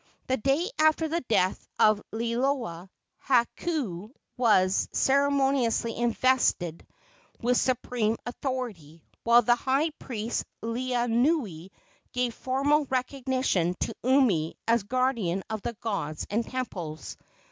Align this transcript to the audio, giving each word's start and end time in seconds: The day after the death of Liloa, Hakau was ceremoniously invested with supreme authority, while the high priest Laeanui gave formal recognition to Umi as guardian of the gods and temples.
The 0.25 0.37
day 0.37 0.67
after 0.79 1.07
the 1.07 1.21
death 1.21 1.67
of 1.77 2.01
Liloa, 2.11 2.89
Hakau 3.19 4.09
was 4.35 4.89
ceremoniously 4.91 5.95
invested 5.95 6.83
with 7.39 7.55
supreme 7.57 8.17
authority, 8.25 9.03
while 9.23 9.43
the 9.43 9.53
high 9.55 9.91
priest 9.91 10.43
Laeanui 10.63 11.69
gave 12.13 12.33
formal 12.33 12.85
recognition 12.85 13.75
to 13.81 13.93
Umi 14.03 14.57
as 14.67 14.81
guardian 14.81 15.43
of 15.51 15.61
the 15.61 15.73
gods 15.81 16.25
and 16.31 16.47
temples. 16.49 17.15